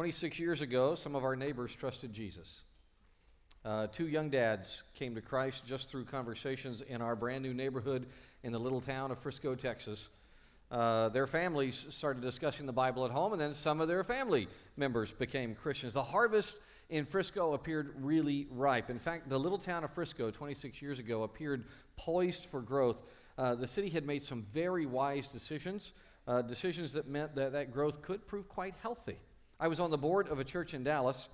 [0.00, 2.62] 26 years ago, some of our neighbors trusted Jesus.
[3.66, 8.06] Uh, two young dads came to Christ just through conversations in our brand new neighborhood
[8.42, 10.08] in the little town of Frisco, Texas.
[10.70, 14.48] Uh, their families started discussing the Bible at home, and then some of their family
[14.78, 15.92] members became Christians.
[15.92, 16.56] The harvest
[16.88, 18.88] in Frisco appeared really ripe.
[18.88, 21.66] In fact, the little town of Frisco, 26 years ago, appeared
[21.98, 23.02] poised for growth.
[23.36, 25.92] Uh, the city had made some very wise decisions,
[26.26, 29.18] uh, decisions that meant that that growth could prove quite healthy.
[29.60, 31.28] I was on the board of a church in Dallas,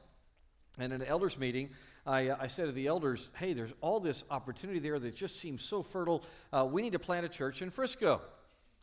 [0.79, 1.71] and in an elders meeting,
[2.05, 5.39] I, uh, I said to the elders, Hey, there's all this opportunity there that just
[5.39, 6.25] seems so fertile.
[6.53, 8.20] Uh, we need to plant a church in Frisco.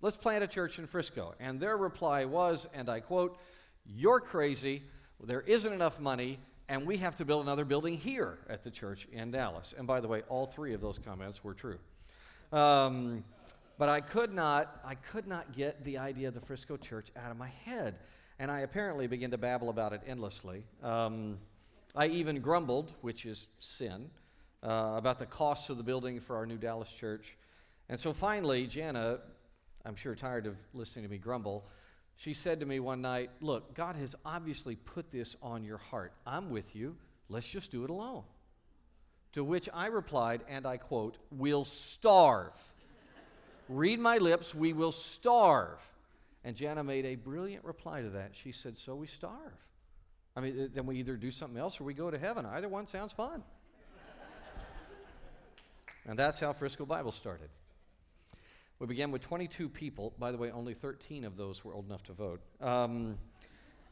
[0.02, 1.36] Let's plant a church in Frisco.
[1.40, 3.38] And their reply was, and I quote,
[3.86, 4.84] You're crazy.
[5.22, 6.40] There isn't enough money,
[6.70, 9.74] and we have to build another building here at the church in Dallas.
[9.78, 11.80] And by the way, all three of those comments were true.
[12.52, 13.24] Um,
[13.78, 17.32] but I could not, I could not get the idea of the Frisco church out
[17.32, 17.96] of my head.
[18.44, 20.66] And I apparently began to babble about it endlessly.
[20.84, 21.38] Um,
[21.96, 24.10] I even grumbled, which is sin,
[24.62, 27.38] uh, about the costs of the building for our new Dallas church.
[27.88, 29.20] And so finally, Jana
[29.86, 31.64] I'm sure tired of listening to me grumble,
[32.18, 36.12] she said to me one night, Look, God has obviously put this on your heart.
[36.28, 36.98] I'm with you.
[37.30, 38.24] Let's just do it alone.
[39.36, 42.52] To which I replied, and I quote, We'll starve.
[43.70, 45.80] Read my lips, we will starve.
[46.44, 48.36] And Jana made a brilliant reply to that.
[48.36, 49.58] She said, So we starve.
[50.36, 52.46] I mean, then we either do something else or we go to heaven.
[52.46, 53.44] Either one sounds fun.
[56.06, 57.50] and that's how Frisco Bible started.
[58.80, 60.14] We began with 22 people.
[60.18, 62.42] By the way, only 13 of those were old enough to vote.
[62.60, 63.18] Um,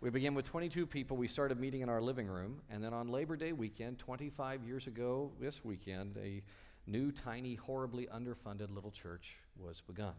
[0.01, 1.15] we began with 22 people.
[1.15, 2.61] We started meeting in our living room.
[2.71, 6.41] And then on Labor Day weekend, 25 years ago this weekend, a
[6.87, 10.15] new, tiny, horribly underfunded little church was begun.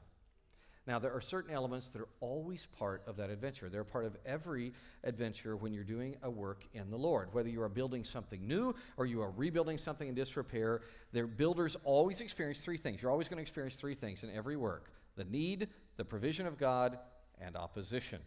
[0.85, 3.69] Now, there are certain elements that are always part of that adventure.
[3.69, 4.73] They're part of every
[5.05, 7.33] adventure when you're doing a work in the Lord.
[7.33, 11.77] Whether you are building something new or you are rebuilding something in disrepair, their builders
[11.85, 13.01] always experience three things.
[13.01, 16.59] You're always going to experience three things in every work the need, the provision of
[16.59, 16.99] God,
[17.41, 18.19] and opposition.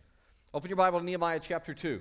[0.54, 2.00] Open your Bible to Nehemiah chapter 2.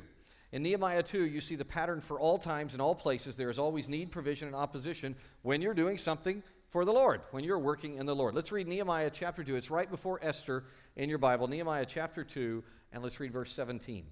[0.53, 3.35] In Nehemiah 2, you see the pattern for all times and all places.
[3.35, 6.45] There is always need, provision, and opposition when you're doing something
[6.75, 8.35] for the Lord, when you're working in the Lord.
[8.35, 9.55] Let's read Nehemiah chapter 2.
[9.55, 10.65] It's right before Esther
[10.97, 11.47] in your Bible.
[11.47, 14.05] Nehemiah chapter 2, and let's read verse 17.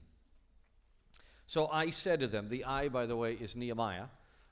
[1.48, 4.04] So I said to them, the I, by the way, is Nehemiah.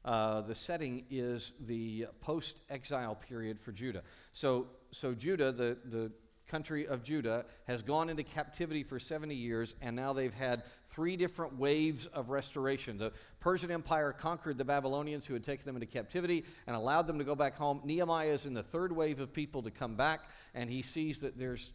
[0.04, 4.03] Uh, the setting is the post exile period for Judah.
[4.32, 6.10] So, so Judah, the, the
[6.50, 11.16] country of Judah has gone into captivity for 70 years, and now they've had three
[11.16, 12.98] different waves of restoration.
[12.98, 17.18] The Persian Empire conquered the Babylonians who had taken them into captivity and allowed them
[17.18, 17.80] to go back home.
[17.84, 21.38] Nehemiah is in the third wave of people to come back, and he sees that
[21.38, 21.72] there's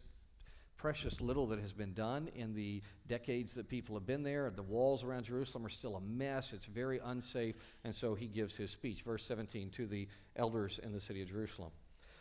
[0.76, 4.50] precious little that has been done in the decades that people have been there.
[4.50, 8.56] The walls around Jerusalem are still a mess, it's very unsafe, and so he gives
[8.56, 10.06] his speech, verse 17, to the
[10.36, 11.70] elders in the city of Jerusalem.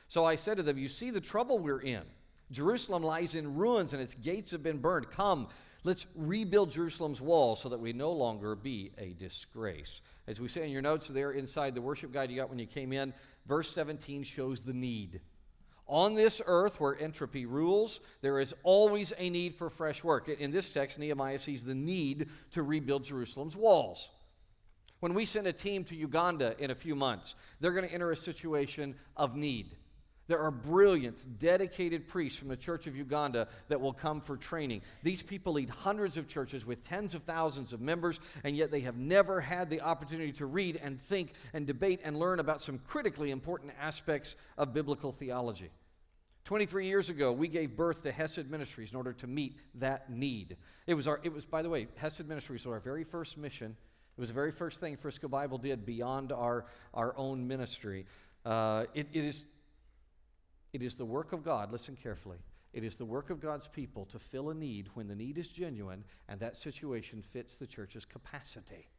[0.07, 2.03] So I said to them, You see the trouble we're in.
[2.51, 5.09] Jerusalem lies in ruins and its gates have been burned.
[5.11, 5.47] Come,
[5.83, 10.01] let's rebuild Jerusalem's wall so that we no longer be a disgrace.
[10.27, 12.67] As we say in your notes there inside the worship guide you got when you
[12.67, 13.13] came in,
[13.47, 15.21] verse 17 shows the need.
[15.87, 20.27] On this earth where entropy rules, there is always a need for fresh work.
[20.27, 24.09] In this text, Nehemiah sees the need to rebuild Jerusalem's walls.
[24.99, 28.11] When we send a team to Uganda in a few months, they're going to enter
[28.11, 29.75] a situation of need.
[30.27, 34.81] There are brilliant, dedicated priests from the Church of Uganda that will come for training.
[35.03, 38.79] These people lead hundreds of churches with tens of thousands of members, and yet they
[38.81, 42.79] have never had the opportunity to read and think and debate and learn about some
[42.79, 45.69] critically important aspects of biblical theology.
[46.45, 50.57] 23 years ago, we gave birth to Hesed Ministries in order to meet that need.
[50.87, 53.75] It was, our, it was by the way, Hesed Ministries was our very first mission.
[54.17, 58.05] It was the very first thing Frisco Bible did beyond our, our own ministry.
[58.45, 59.47] Uh, it, it is
[60.75, 62.37] it is the work of God, listen carefully.
[62.73, 65.47] It is the work of God's people to fill a need when the need is
[65.47, 68.89] genuine and that situation fits the church's capacity.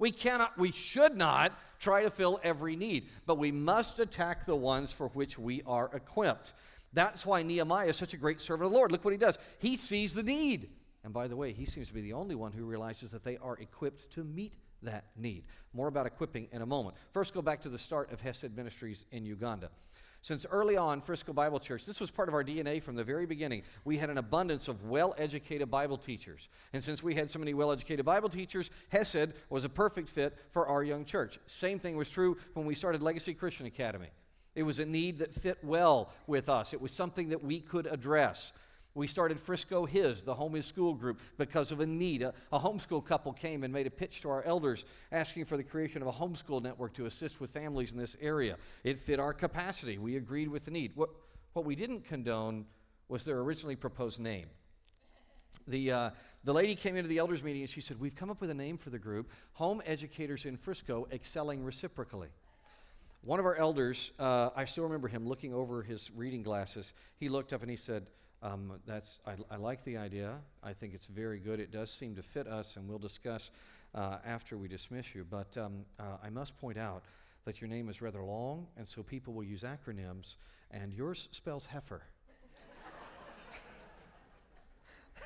[0.00, 4.56] We cannot, we should not try to fill every need, but we must attack the
[4.56, 6.52] ones for which we are equipped.
[6.92, 8.90] That's why Nehemiah is such a great servant of the Lord.
[8.90, 9.38] Look what he does.
[9.60, 10.70] He sees the need.
[11.04, 13.36] And by the way, he seems to be the only one who realizes that they
[13.36, 15.44] are equipped to meet that need.
[15.72, 16.96] More about equipping in a moment.
[17.12, 19.70] First, go back to the start of Hesed Ministries in Uganda.
[20.22, 23.24] Since early on, Frisco Bible Church, this was part of our DNA from the very
[23.24, 23.62] beginning.
[23.84, 26.48] We had an abundance of well educated Bible teachers.
[26.72, 30.36] And since we had so many well educated Bible teachers, Hesed was a perfect fit
[30.50, 31.38] for our young church.
[31.46, 34.08] Same thing was true when we started Legacy Christian Academy.
[34.54, 37.86] It was a need that fit well with us, it was something that we could
[37.86, 38.52] address.
[38.94, 42.22] We started Frisco His, the Home is School group, because of a need.
[42.22, 45.62] A, a, homeschool couple came and made a pitch to our elders asking for the
[45.62, 48.56] creation of a homeschool network to assist with families in this area.
[48.82, 49.96] It fit our capacity.
[49.96, 50.92] We agreed with the need.
[50.96, 51.10] What,
[51.52, 52.66] what we didn't condone
[53.08, 54.46] was their originally proposed name.
[55.68, 56.10] The, uh,
[56.42, 58.54] the lady came into the elders meeting and she said, We've come up with a
[58.54, 62.28] name for the group Home Educators in Frisco Excelling Reciprocally.
[63.22, 66.94] One of our elders, uh, I still remember him looking over his reading glasses.
[67.18, 68.06] He looked up and he said,
[68.42, 70.36] um, that's, I, I, like the idea.
[70.62, 71.60] I think it's very good.
[71.60, 73.50] It does seem to fit us, and we'll discuss
[73.94, 75.26] uh, after we dismiss you.
[75.28, 77.02] But um, uh, I must point out
[77.44, 80.36] that your name is rather long, and so people will use acronyms,
[80.70, 82.00] and yours spells heifer.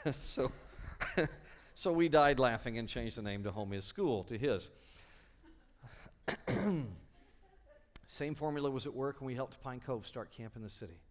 [0.23, 0.51] so,
[1.77, 4.71] so we died laughing and changed the name to Home Is School to his.
[8.09, 11.04] Same formula was at work when we helped Pine Cove start camp in the city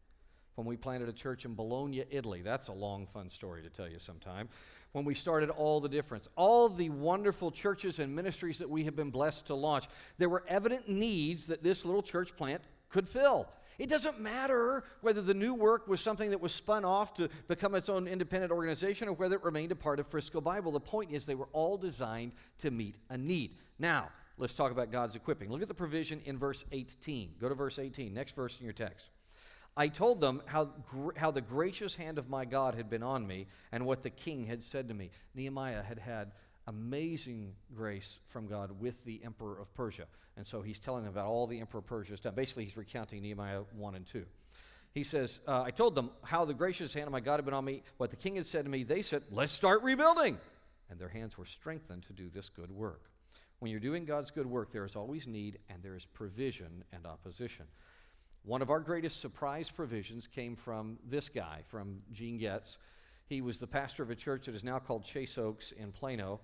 [0.56, 2.42] when we planted a church in Bologna, Italy.
[2.42, 4.50] That's a long, fun story to tell you sometime.
[4.92, 8.96] When we started All the Difference, all the wonderful churches and ministries that we have
[8.96, 9.86] been blessed to launch,
[10.18, 13.48] there were evident needs that this little church plant could fill.
[13.80, 17.74] It doesn't matter whether the new work was something that was spun off to become
[17.74, 20.72] its own independent organization or whether it remained a part of Frisco Bible.
[20.72, 23.58] The point is, they were all designed to meet a need.
[23.80, 25.50] Now, let's talk about God's equipping.
[25.50, 27.32] Look at the provision in verse 18.
[27.42, 29.10] Go to verse 18, next verse in your text.
[29.76, 30.70] I told them how,
[31.16, 34.46] how the gracious hand of my God had been on me and what the king
[34.46, 35.10] had said to me.
[35.34, 36.32] Nehemiah had had
[36.68, 40.06] amazing grace from God with the emperor of Persia.
[40.38, 42.36] And so he's telling them about all the emperor of Persia has done.
[42.36, 44.26] Basically, he's recounting Nehemiah 1 and 2.
[44.94, 47.54] He says, uh, I told them how the gracious hand of my God had been
[47.54, 48.84] on me, what the king had said to me.
[48.84, 50.38] They said, Let's start rebuilding.
[50.90, 53.10] And their hands were strengthened to do this good work.
[53.58, 57.08] When you're doing God's good work, there is always need and there is provision and
[57.08, 57.66] opposition.
[58.46, 62.78] One of our greatest surprise provisions came from this guy, from Gene Getz.
[63.30, 66.42] He was the pastor of a church that is now called Chase Oaks in Plano.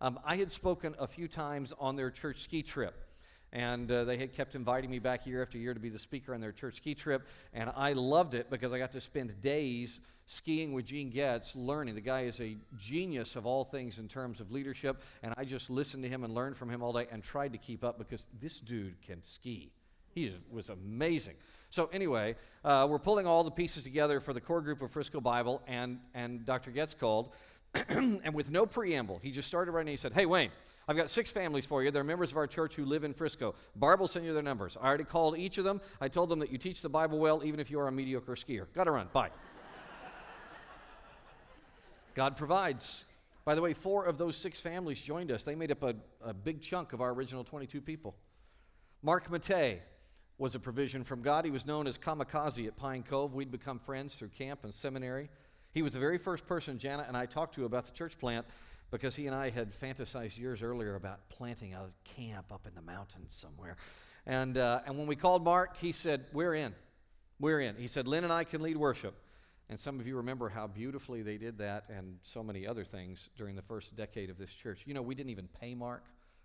[0.00, 3.04] Um, I had spoken a few times on their church ski trip.
[3.52, 6.32] And uh, they had kept inviting me back year after year to be the speaker
[6.32, 7.28] on their church ski trip.
[7.52, 11.96] And I loved it because I got to spend days skiing with Gene Getz, learning.
[11.96, 15.02] The guy is a genius of all things in terms of leadership.
[15.22, 17.58] And I just listened to him and learned from him all day and tried to
[17.58, 19.70] keep up because this dude can ski.
[20.14, 21.34] He was amazing.
[21.70, 25.20] So, anyway, uh, we're pulling all the pieces together for the core group of Frisco
[25.20, 26.70] Bible, and, and Dr.
[26.70, 27.32] Getz called.
[27.88, 29.90] and with no preamble, he just started writing.
[29.90, 30.50] He said, Hey, Wayne,
[30.86, 31.90] I've got six families for you.
[31.90, 33.54] They're members of our church who live in Frisco.
[33.76, 34.76] Barb will send you their numbers.
[34.80, 35.80] I already called each of them.
[36.00, 38.34] I told them that you teach the Bible well, even if you are a mediocre
[38.34, 38.66] skier.
[38.74, 39.08] Got to run.
[39.12, 39.30] Bye.
[42.14, 43.04] God provides.
[43.44, 45.42] By the way, four of those six families joined us.
[45.42, 48.14] They made up a, a big chunk of our original 22 people.
[49.02, 49.78] Mark Matei,
[50.42, 51.44] was a provision from God.
[51.44, 53.32] He was known as Kamikaze at Pine Cove.
[53.32, 55.30] We'd become friends through camp and seminary.
[55.70, 58.44] He was the very first person Janet and I talked to about the church plant
[58.90, 62.82] because he and I had fantasized years earlier about planting a camp up in the
[62.82, 63.76] mountains somewhere.
[64.26, 66.74] And, uh, and when we called Mark, he said, We're in.
[67.38, 67.76] We're in.
[67.76, 69.14] He said, Lynn and I can lead worship.
[69.68, 73.30] And some of you remember how beautifully they did that and so many other things
[73.36, 74.82] during the first decade of this church.
[74.86, 76.02] You know, we didn't even pay Mark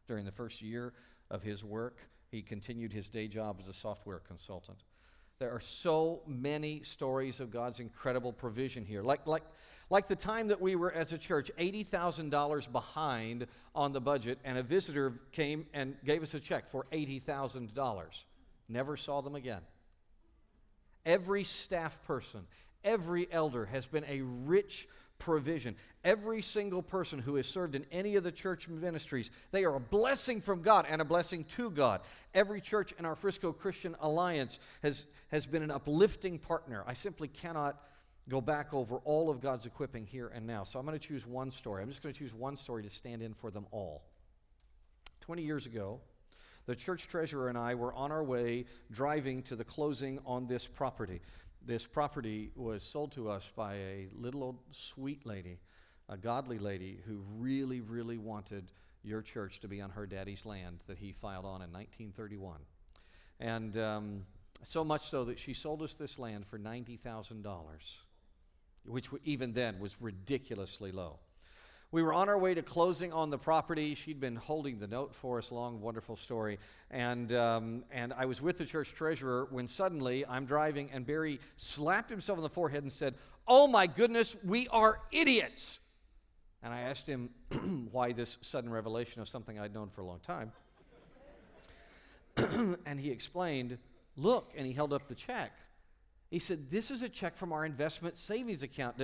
[0.08, 0.94] during the first year
[1.32, 1.98] of his work.
[2.30, 4.80] He continued his day job as a software consultant.
[5.40, 9.04] There are so many stories of God's incredible provision here.
[9.04, 9.44] Like, like,
[9.90, 14.58] like the time that we were as a church $80,000 behind on the budget, and
[14.58, 18.24] a visitor came and gave us a check for $80,000.
[18.68, 19.62] Never saw them again.
[21.06, 22.48] Every staff person,
[22.84, 24.88] every elder has been a rich
[25.20, 25.76] provision.
[26.04, 29.80] Every single person who has served in any of the church ministries, they are a
[29.80, 32.02] blessing from God and a blessing to God.
[32.34, 36.84] Every church in our Frisco Christian Alliance has, has been an uplifting partner.
[36.88, 37.82] I simply cannot
[38.30, 40.64] go back over all of God's equipping here and now.
[40.64, 41.82] So I'm going to choose one story.
[41.82, 44.04] I'm just going to choose one story to stand in for them all.
[45.22, 46.00] 20 years ago,
[46.66, 50.68] the church treasurer and I were on our way driving to the closing on this
[50.68, 51.22] property
[51.68, 55.60] this property was sold to us by a little old sweet lady,
[56.08, 58.72] a godly lady who really, really wanted
[59.04, 62.62] your church to be on her daddy's land that he filed on in 1931.
[63.42, 64.26] And um,
[64.64, 67.44] so much so that she sold us this land for $90,000,
[68.86, 71.20] which even then was ridiculously low.
[71.90, 73.96] We were on our way to closing on the property.
[73.96, 76.60] She'd been holding the note for us, long, wonderful story.
[76.92, 81.40] And, um, and I was with the church treasurer when suddenly I'm driving and Barry
[81.56, 83.16] slapped himself on the forehead and said,
[83.48, 85.80] Oh my goodness, we are idiots.
[86.62, 87.30] And I asked him
[87.92, 90.52] why this sudden revelation of something I'd known for a long time.
[92.86, 93.78] and he explained,
[94.18, 95.54] Look, and he held up the check.
[96.30, 98.98] He said, This is a check from our investment savings account.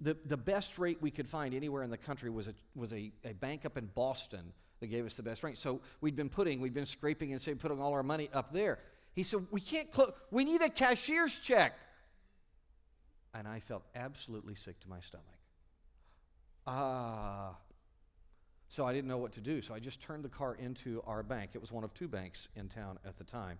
[0.00, 3.10] The, the, best rate we could find anywhere in the country was, a, was a,
[3.24, 5.56] a bank up in Boston that gave us the best rate.
[5.56, 8.78] So we'd been putting, we'd been scraping and saying, putting all our money up there.
[9.14, 11.72] He said, We can't close, we need a cashier's check.
[13.34, 15.26] And I felt absolutely sick to my stomach.
[16.66, 17.56] Ah.
[18.68, 19.62] So I didn't know what to do.
[19.62, 21.52] So I just turned the car into our bank.
[21.54, 23.58] It was one of two banks in town at the time.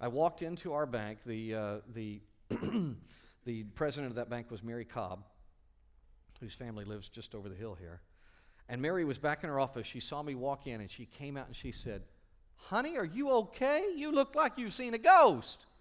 [0.00, 1.18] I walked into our bank.
[1.26, 2.20] The, uh, the,
[3.46, 5.24] the president of that bank was Mary Cobb,
[6.40, 8.02] whose family lives just over the hill here.
[8.68, 9.86] And Mary was back in her office.
[9.86, 12.02] She saw me walk in and she came out and she said,
[12.56, 13.84] Honey, are you okay?
[13.94, 15.64] You look like you've seen a ghost.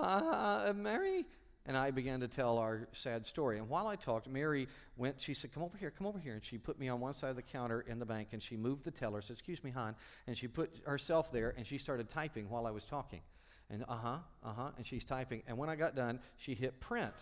[0.00, 1.26] Uh, Mary?
[1.66, 3.58] And I began to tell our sad story.
[3.58, 6.34] And while I talked, Mary went, she said, Come over here, come over here.
[6.34, 8.56] And she put me on one side of the counter in the bank and she
[8.56, 9.96] moved the teller, said, Excuse me, hon.
[10.28, 13.22] And she put herself there and she started typing while I was talking.
[13.70, 14.70] And uh huh, uh huh.
[14.76, 15.42] And she's typing.
[15.46, 17.14] And when I got done, she hit print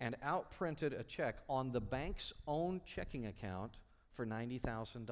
[0.00, 3.80] and outprinted a check on the bank's own checking account
[4.14, 5.08] for $90,000.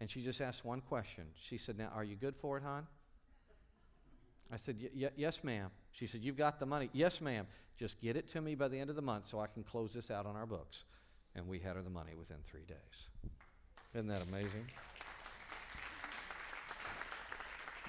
[0.00, 1.24] And she just asked one question.
[1.40, 2.86] She said, Now, are you good for it, hon?
[4.52, 5.70] I said, Yes, ma'am.
[5.92, 6.90] She said, You've got the money.
[6.92, 7.46] Yes, ma'am.
[7.78, 9.92] Just get it to me by the end of the month so I can close
[9.92, 10.84] this out on our books.
[11.34, 13.08] And we had her the money within three days.
[13.94, 14.66] Isn't that amazing?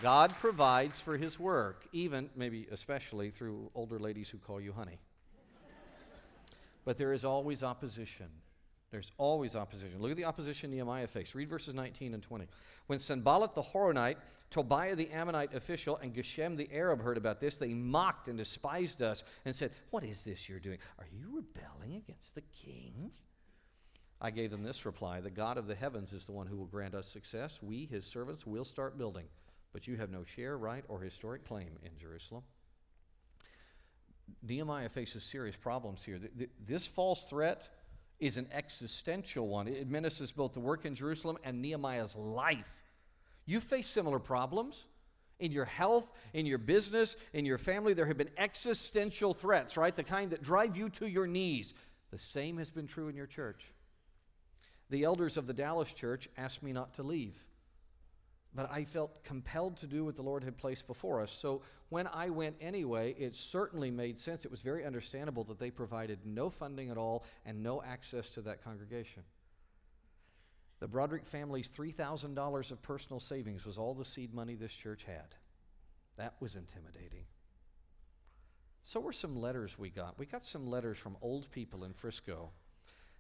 [0.02, 5.00] God provides for his work, even, maybe especially, through older ladies who call you honey.
[6.86, 8.28] but there is always opposition.
[8.92, 10.00] There's always opposition.
[10.00, 11.36] Look at the opposition Nehemiah faced.
[11.36, 12.46] Read verses 19 and 20.
[12.86, 14.16] When Sanballat the Horonite,
[14.50, 19.02] Tobiah the Ammonite official, and Geshem the Arab heard about this, they mocked and despised
[19.02, 20.78] us and said, What is this you're doing?
[21.00, 23.12] Are you rebelling against the king?
[24.22, 26.66] I gave them this reply The God of the heavens is the one who will
[26.66, 27.60] grant us success.
[27.62, 29.26] We, his servants, will start building,
[29.74, 32.44] but you have no share, right, or historic claim in Jerusalem.
[34.42, 36.20] Nehemiah faces serious problems here.
[36.66, 37.70] This false threat
[38.20, 39.68] is an existential one.
[39.68, 42.72] It administers both the work in Jerusalem and Nehemiah's life.
[43.46, 44.86] You face similar problems
[45.40, 47.94] in your health, in your business, in your family.
[47.94, 49.96] There have been existential threats, right?
[49.96, 51.74] The kind that drive you to your knees.
[52.12, 53.72] The same has been true in your church.
[54.90, 57.36] The elders of the Dallas church asked me not to leave
[58.58, 61.32] but I felt compelled to do what the Lord had placed before us.
[61.32, 64.46] So when I went anyway, it certainly made sense.
[64.46, 68.42] It was very understandable that they provided no funding at all and no access to
[68.42, 69.22] that congregation.
[70.80, 75.36] The Braudrick family's $3,000 of personal savings was all the seed money this church had.
[76.18, 77.26] That was intimidating.
[78.82, 80.18] So were some letters we got.
[80.18, 82.50] We got some letters from old people in Frisco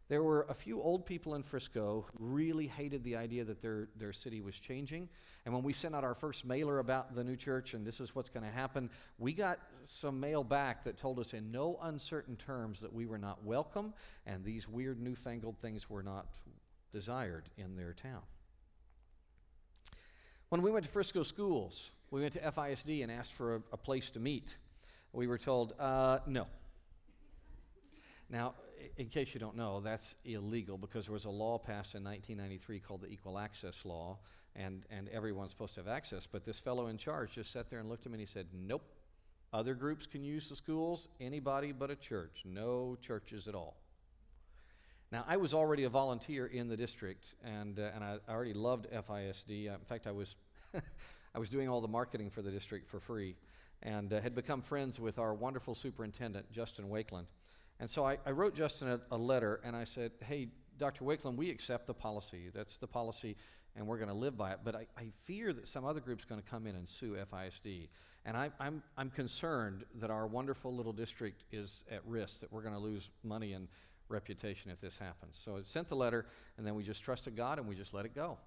[0.10, 3.90] there were a few old people in Frisco who really hated the idea that their,
[3.98, 5.10] their city was changing.
[5.46, 8.16] And when we sent out our first mailer about the new church and this is
[8.16, 12.38] what's going to happen, we got some mail back that told us in no uncertain
[12.38, 13.94] terms that we were not welcome
[14.26, 16.26] and these weird newfangled things were not
[16.94, 18.22] desired in their town.
[20.50, 23.78] When we went to Frisco schools, we went to FISD and asked for a, a
[23.78, 24.56] place to meet.
[25.12, 26.48] We were told, uh, no.
[28.30, 28.54] Now,
[28.98, 32.80] in case you don't know, that's illegal because there was a law passed in 1993
[32.80, 34.20] called the Equal Access Law,
[34.56, 36.28] and, and everyone's supposed to have access.
[36.28, 38.48] But this fellow in charge just sat there and looked at me and he said,
[38.54, 38.84] Nope.
[39.54, 42.44] Other groups can use the schools, anybody but a church.
[42.44, 43.78] No churches at all.
[45.10, 48.88] Now, I was already a volunteer in the district, and, uh, and I, already loved
[48.92, 49.70] FISD.
[49.70, 50.36] Uh, in fact, I was,
[51.36, 53.36] I was doing all the marketing for the district for free
[53.84, 57.26] and uh, had become friends with our wonderful superintendent, Justin Wakeland.
[57.80, 61.06] And so I, I wrote Justin a, a, letter and I said, hey, Dr.
[61.06, 62.50] Wakeland, we accept the policy.
[62.54, 63.36] That's the policy
[63.76, 64.60] and we're going to live by it.
[64.64, 67.90] But I, I fear that some other group's going to come in and sue FISD.
[68.26, 72.64] And I, I'm, I'm concerned that our wonderful little district is at risk, that we're
[72.64, 73.68] going to lose money and
[74.10, 75.40] reputation if this happens.
[75.44, 76.26] So I sent the letter
[76.58, 78.38] and then we just trusted God and we just let it go.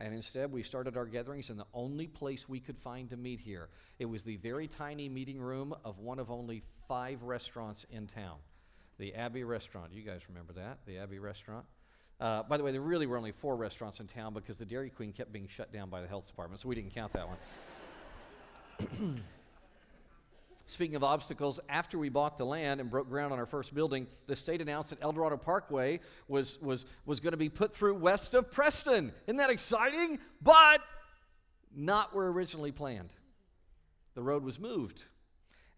[0.00, 3.40] And instead, we started our gatherings in the only place we could find to meet
[3.40, 3.68] here.
[3.98, 8.38] It was the very tiny meeting room of one of only five restaurants in town
[8.98, 9.92] the Abbey Restaurant.
[9.92, 10.78] You guys remember that?
[10.86, 11.64] The Abbey Restaurant?
[12.20, 14.90] Uh, by the way, there really were only four restaurants in town because the Dairy
[14.90, 19.22] Queen kept being shut down by the health department, so we didn't count that one.
[20.66, 24.06] Speaking of obstacles, after we bought the land and broke ground on our first building,
[24.26, 28.34] the state announced that Eldorado Parkway was, was, was going to be put through west
[28.34, 29.12] of Preston.
[29.26, 30.18] Isn't that exciting?
[30.42, 30.82] But
[31.74, 33.14] not where originally planned.
[34.14, 35.04] The road was moved.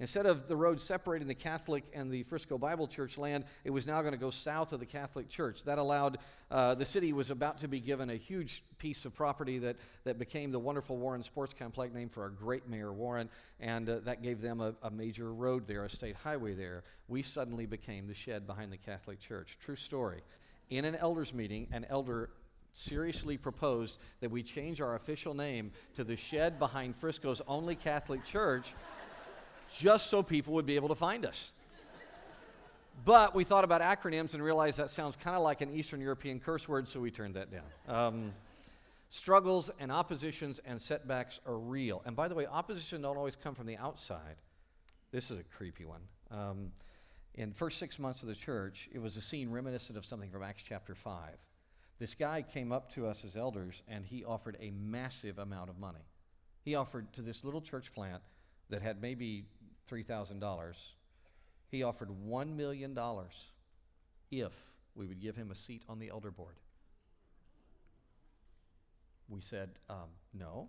[0.00, 3.86] Instead of the road separating the Catholic and the Frisco Bible Church land, it was
[3.86, 5.64] now going to go south of the Catholic Church.
[5.64, 6.16] That allowed
[6.50, 10.18] uh, the city was about to be given a huge piece of property that, that
[10.18, 13.28] became the wonderful Warren Sports Complex, named for our great Mayor Warren,
[13.60, 16.82] and uh, that gave them a, a major road there, a state highway there.
[17.06, 19.58] We suddenly became the shed behind the Catholic Church.
[19.60, 20.22] True story.
[20.70, 22.30] In an elders meeting, an elder
[22.72, 28.24] seriously proposed that we change our official name to the shed behind Frisco's only Catholic
[28.24, 28.72] church
[29.72, 31.52] just so people would be able to find us.
[33.04, 36.38] But we thought about acronyms and realized that sounds kind of like an Eastern European
[36.38, 37.62] curse word, so we turned that down.
[37.88, 38.32] Um,
[39.08, 42.02] struggles and oppositions and setbacks are real.
[42.04, 44.36] And by the way, opposition don't always come from the outside.
[45.12, 46.02] This is a creepy one.
[46.30, 46.72] Um,
[47.34, 50.42] in first six months of the church, it was a scene reminiscent of something from
[50.42, 51.30] Acts chapter 5.
[51.98, 55.78] This guy came up to us as elders and he offered a massive amount of
[55.78, 56.06] money.
[56.62, 58.22] He offered to this little church plant
[58.68, 59.44] that had maybe
[59.90, 60.74] $3,000,
[61.68, 62.98] he offered $1 million
[64.30, 64.52] if
[64.94, 66.56] we would give him a seat on the elder board.
[69.28, 70.68] We said, um, no.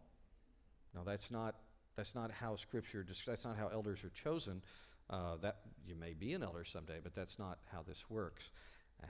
[0.94, 1.56] No, that's not,
[1.96, 4.62] that's not how Scripture, that's not how elders are chosen.
[5.10, 8.50] Uh, that you may be an elder someday, but that's not how this works.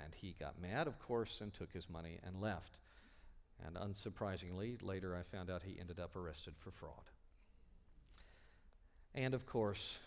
[0.01, 2.79] And he got mad, of course, and took his money and left.
[3.65, 7.11] And unsurprisingly, later I found out he ended up arrested for fraud.
[9.13, 9.99] And of course,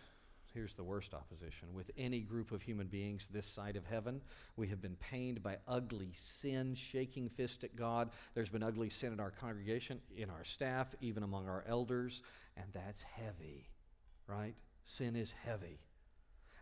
[0.55, 1.75] here's the worst opposition.
[1.75, 4.21] With any group of human beings this side of heaven,
[4.57, 8.11] we have been pained by ugly sin, shaking fist at God.
[8.35, 12.23] There's been ugly sin in our congregation, in our staff, even among our elders,
[12.57, 13.69] and that's heavy,
[14.27, 14.55] right?
[14.85, 15.81] Sin is heavy.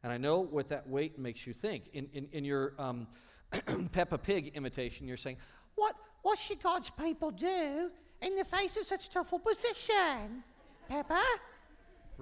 [0.02, 1.84] And I know what that weight makes you think.
[1.92, 3.06] In, in, in your um,
[3.92, 5.37] Peppa Pig imitation, you're saying,
[5.76, 10.42] What, what should God's people do in the face of such tough opposition?
[10.88, 11.22] Peppa?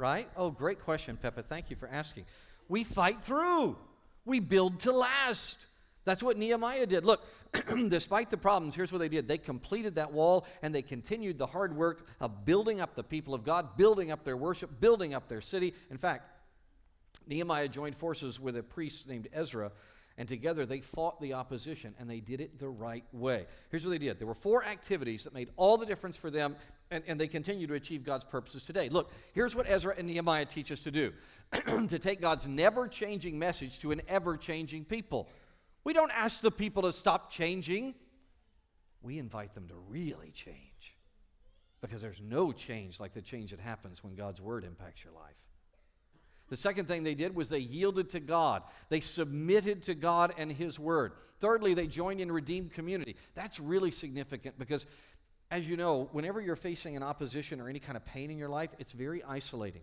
[0.00, 0.28] Right?
[0.36, 1.42] Oh, great question, Peppa.
[1.42, 2.24] Thank you for asking.
[2.68, 3.76] We fight through,
[4.24, 5.66] we build to last.
[6.04, 7.04] That's what Nehemiah did.
[7.04, 7.24] Look,
[7.88, 9.28] despite the problems, here's what they did.
[9.28, 13.34] They completed that wall and they continued the hard work of building up the people
[13.34, 15.74] of God, building up their worship, building up their city.
[15.90, 16.24] In fact,
[17.26, 19.72] Nehemiah joined forces with a priest named Ezra
[20.18, 23.46] and together they fought the opposition, and they did it the right way.
[23.70, 26.56] Here's what they did there were four activities that made all the difference for them,
[26.90, 28.88] and, and they continue to achieve God's purposes today.
[28.88, 31.12] Look, here's what Ezra and Nehemiah teach us to do
[31.88, 35.28] to take God's never changing message to an ever changing people.
[35.84, 37.94] We don't ask the people to stop changing,
[39.02, 40.96] we invite them to really change.
[41.80, 45.36] Because there's no change like the change that happens when God's word impacts your life.
[46.50, 48.64] The second thing they did was they yielded to God.
[48.88, 51.12] They submitted to God and His Word.
[51.38, 53.16] Thirdly, they joined in redeemed community.
[53.34, 54.84] That's really significant because,
[55.50, 58.48] as you know, whenever you're facing an opposition or any kind of pain in your
[58.48, 59.82] life, it's very isolating.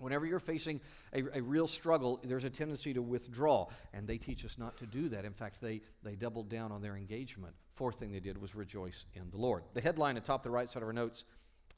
[0.00, 0.80] Whenever you're facing
[1.12, 4.86] a, a, real struggle, there's a tendency to withdraw, and they teach us not to
[4.86, 5.26] do that.
[5.26, 7.54] In fact, they, they doubled down on their engagement.
[7.74, 9.62] Fourth thing they did was rejoice in the Lord.
[9.74, 11.24] The headline atop the right side of our notes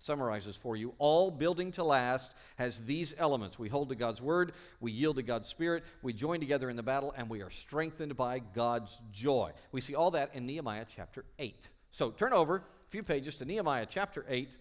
[0.03, 0.95] summarizes for you.
[0.99, 3.59] All building to last has these elements.
[3.59, 6.83] We hold to God's word, we yield to God's spirit, we join together in the
[6.83, 9.53] battle, and we are strengthened by God's joy.
[9.71, 11.69] We see all that in Nehemiah chapter 8.
[11.91, 14.57] So turn over a few pages to Nehemiah chapter 8,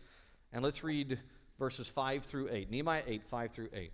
[0.53, 1.19] and let's read
[1.57, 2.69] verses 5 through 8.
[2.69, 3.91] Nehemiah 8, 5 through 8.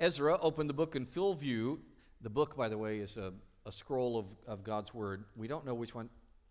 [0.00, 1.80] Ezra opened the book in full view.
[2.22, 3.32] The book, by the way, is a,
[3.66, 5.24] a scroll of, of God's word.
[5.36, 6.08] We don't know which one,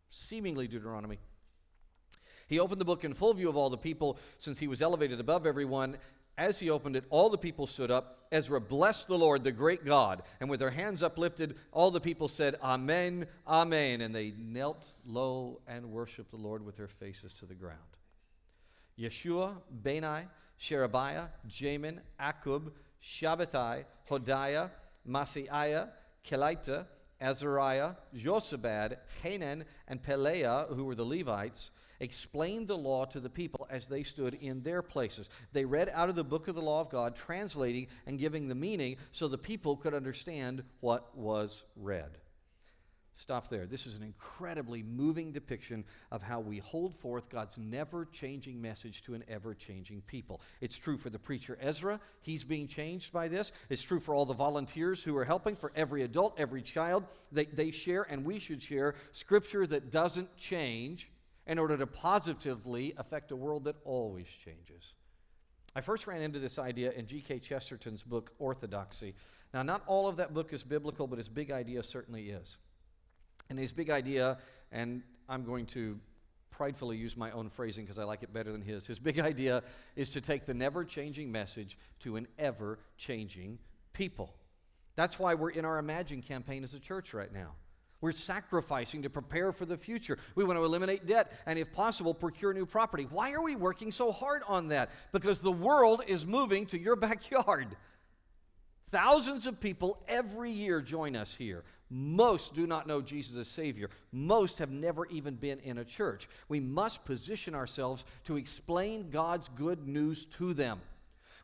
[0.09, 1.19] seemingly Deuteronomy.
[2.49, 5.19] He opened the book in full view of all the people, since he was elevated
[5.19, 5.97] above everyone.
[6.35, 8.27] As he opened it, all the people stood up.
[8.31, 12.27] Ezra blessed the Lord, the great God, and with their hands uplifted, all the people
[12.27, 14.01] said, Amen, Amen.
[14.01, 17.77] And they knelt low and worshiped the Lord with their faces to the ground.
[18.97, 22.71] Yeshua, Bani, Sherebiah, Jamin, Akkub,
[23.03, 24.71] Shabbethai, Hodiah,
[25.07, 25.89] Maaseiah,
[26.27, 26.85] Kelita,
[27.21, 33.67] Azariah, Jozabad, Hanan, and Pelaiah, who were the Levites, explained the law to the people
[33.69, 35.29] as they stood in their places.
[35.53, 38.55] They read out of the book of the law of God, translating and giving the
[38.55, 42.17] meaning so the people could understand what was read.
[43.19, 43.65] Stop there.
[43.65, 49.03] This is an incredibly moving depiction of how we hold forth God's never changing message
[49.03, 50.39] to an ever changing people.
[50.61, 51.99] It's true for the preacher Ezra.
[52.21, 53.51] He's being changed by this.
[53.67, 57.03] It's true for all the volunteers who are helping, for every adult, every child.
[57.29, 61.09] They, they share, and we should share, scripture that doesn't change
[61.49, 64.93] in order to positively affect a world that always changes.
[65.75, 67.39] I first ran into this idea in G.K.
[67.39, 69.15] Chesterton's book, Orthodoxy.
[69.51, 72.59] Now, not all of that book is biblical, but his big idea certainly is.
[73.49, 74.37] And his big idea,
[74.71, 75.99] and I'm going to
[76.51, 78.85] pridefully use my own phrasing because I like it better than his.
[78.85, 79.63] His big idea
[79.95, 83.57] is to take the never changing message to an ever changing
[83.93, 84.35] people.
[84.95, 87.55] That's why we're in our Imagine campaign as a church right now.
[88.01, 90.17] We're sacrificing to prepare for the future.
[90.35, 93.07] We want to eliminate debt and, if possible, procure new property.
[93.09, 94.89] Why are we working so hard on that?
[95.11, 97.75] Because the world is moving to your backyard.
[98.91, 101.63] Thousands of people every year join us here.
[101.91, 103.89] Most do not know Jesus as Savior.
[104.11, 106.27] Most have never even been in a church.
[106.47, 110.81] We must position ourselves to explain God's good news to them.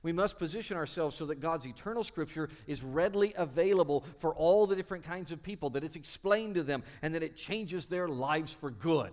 [0.05, 4.75] We must position ourselves so that God's eternal scripture is readily available for all the
[4.75, 8.53] different kinds of people, that it's explained to them, and that it changes their lives
[8.53, 9.11] for good.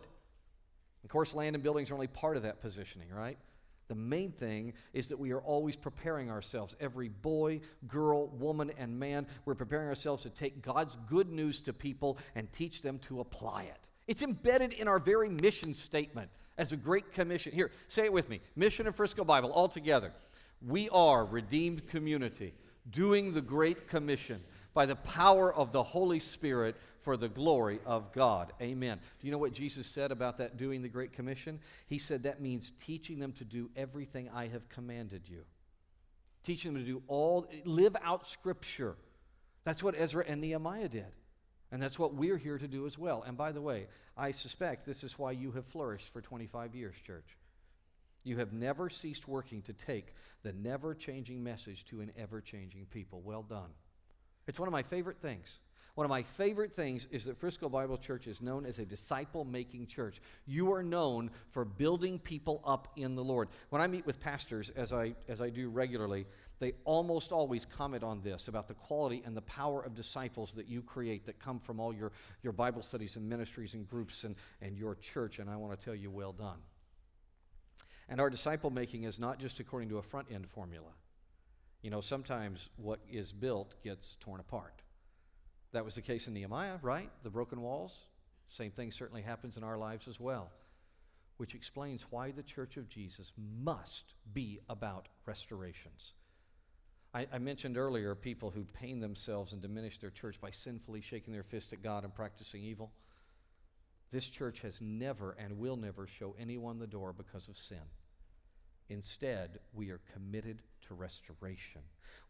[1.03, 3.39] Of course, land and buildings are only part of that positioning, right?
[3.89, 6.77] The main thing is that we are always preparing ourselves.
[6.79, 11.73] Every boy, girl, woman, and man, we're preparing ourselves to take God's good news to
[11.73, 13.79] people and teach them to apply it.
[14.07, 16.29] It's embedded in our very mission statement
[16.59, 17.53] as a great commission.
[17.53, 20.13] Here, say it with me Mission of Frisco Bible, all together.
[20.67, 22.55] We are redeemed community
[22.91, 24.41] doing the Great Commission
[24.75, 28.53] by the power of the Holy Spirit for the glory of God.
[28.61, 28.99] Amen.
[29.21, 31.59] Do you know what Jesus said about that doing the Great Commission?
[31.87, 35.43] He said that means teaching them to do everything I have commanded you.
[36.45, 38.97] Teaching them to do all, live out Scripture.
[39.65, 41.13] That's what Ezra and Nehemiah did.
[41.71, 43.25] And that's what we're here to do as well.
[43.27, 46.95] And by the way, I suspect this is why you have flourished for 25 years,
[47.05, 47.37] church.
[48.25, 52.87] You have never ceased working to take the never changing message to an ever changing
[52.87, 53.21] people.
[53.21, 53.71] Well done.
[54.47, 55.59] It's one of my favorite things.
[55.95, 59.45] One of my favorite things is that Frisco Bible Church is known as a disciple
[59.45, 60.23] making church.
[60.47, 63.49] You are known for building people up in the Lord.
[63.69, 66.27] When I meet with pastors, as I, as I do regularly,
[66.61, 70.67] they almost always comment on this about the quality and the power of disciples that
[70.67, 74.37] you create that come from all your, your Bible studies and ministries and groups and,
[74.63, 75.41] and your church.
[75.41, 76.59] And I want to tell you, well done.
[78.09, 80.91] And our disciple making is not just according to a front end formula.
[81.83, 84.83] You know, sometimes what is built gets torn apart.
[85.73, 87.11] That was the case in Nehemiah, right?
[87.23, 88.05] The broken walls.
[88.47, 90.51] Same thing certainly happens in our lives as well,
[91.39, 96.13] which explains why the church of Jesus must be about restorations.
[97.15, 101.33] I, I, mentioned earlier people who pain themselves and diminish their church by sinfully shaking
[101.33, 102.93] their fist at God and practicing evil.
[104.13, 107.79] This church has never and will never show anyone the door because of sin.
[108.91, 111.81] Instead, we are committed to restoration.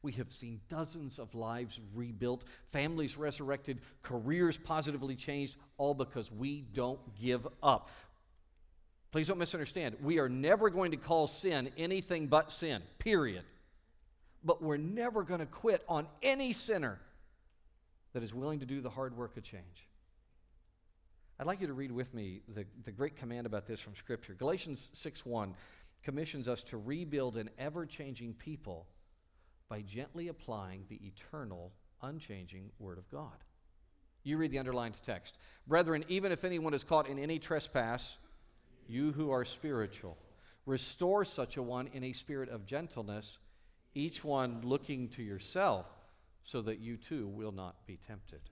[0.00, 6.60] We have seen dozens of lives rebuilt, families resurrected, careers positively changed, all because we
[6.60, 7.90] don't give up.
[9.10, 9.96] Please don't misunderstand.
[10.00, 13.42] We are never going to call sin anything but sin, period.
[14.44, 17.00] But we're never going to quit on any sinner
[18.12, 19.88] that is willing to do the hard work of change.
[21.42, 24.32] I'd like you to read with me the, the great command about this from Scripture.
[24.32, 25.56] Galatians 6 1
[26.04, 28.86] commissions us to rebuild an ever changing people
[29.68, 33.42] by gently applying the eternal, unchanging Word of God.
[34.22, 35.36] You read the underlined text.
[35.66, 38.18] Brethren, even if anyone is caught in any trespass,
[38.86, 40.16] you who are spiritual,
[40.64, 43.40] restore such a one in a spirit of gentleness,
[43.96, 45.86] each one looking to yourself,
[46.44, 48.42] so that you too will not be tempted.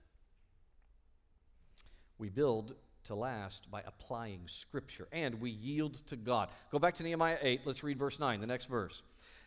[2.21, 6.49] We build to last by applying Scripture, and we yield to God.
[6.71, 7.61] Go back to Nehemiah 8.
[7.65, 9.01] Let's read verse 9, the next verse.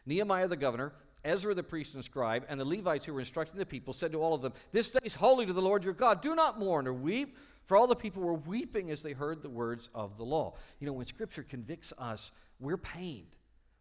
[0.07, 0.93] Nehemiah the governor,
[1.25, 4.21] Ezra the priest and scribe, and the Levites who were instructing the people said to
[4.21, 6.21] all of them, This day is holy to the Lord your God.
[6.21, 7.39] Do not mourn or weep.
[7.67, 10.55] For all the people were weeping as they heard the words of the law.
[10.81, 13.37] You know, when Scripture convicts us, we're pained.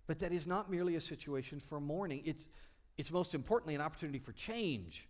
[0.05, 2.47] But that is not merely a situation for mourning, it's,
[2.99, 5.07] it's most importantly an opportunity for change.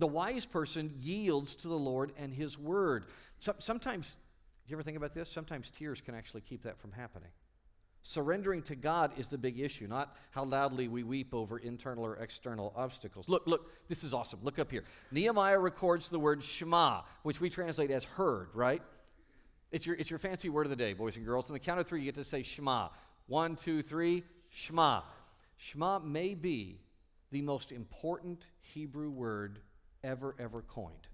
[0.00, 3.04] The wise person yields to the Lord and His word.
[3.38, 4.16] So, sometimes,
[4.66, 5.30] you ever think about this?
[5.30, 7.28] Sometimes tears can actually keep that from happening.
[8.02, 12.16] Surrendering to God is the big issue, not how loudly we weep over internal or
[12.16, 13.28] external obstacles.
[13.28, 14.38] Look, look, this is awesome.
[14.42, 14.84] Look up here.
[15.12, 18.80] Nehemiah records the word Shema, which we translate as heard, right?
[19.70, 21.50] It's your, it's your fancy word of the day, boys and girls.
[21.50, 22.88] On the count of three, you get to say Shema.
[23.26, 25.02] One, two, three, Shema.
[25.58, 26.80] Shema may be
[27.30, 29.60] the most important Hebrew word
[30.02, 31.08] ever, ever coined,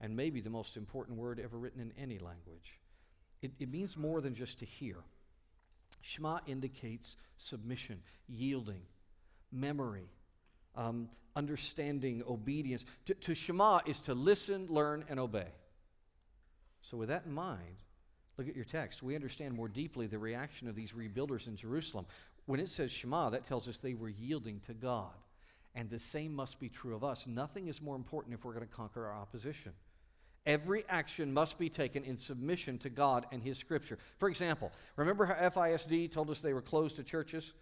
[0.00, 2.78] and maybe the most important word ever written in any language.
[3.42, 4.96] It, it means more than just to hear.
[6.00, 8.82] Shema indicates submission, yielding,
[9.52, 10.08] memory,
[10.74, 12.84] um, understanding, obedience.
[13.06, 15.48] To, to Shema is to listen, learn, and obey.
[16.80, 17.82] So, with that in mind,
[18.36, 19.02] look at your text.
[19.02, 22.06] We understand more deeply the reaction of these rebuilders in Jerusalem.
[22.46, 25.12] When it says Shema, that tells us they were yielding to God.
[25.76, 27.26] And the same must be true of us.
[27.26, 29.72] Nothing is more important if we're going to conquer our opposition.
[30.46, 33.98] Every action must be taken in submission to God and His Scripture.
[34.18, 37.52] For example, remember how FISD told us they were closed to churches?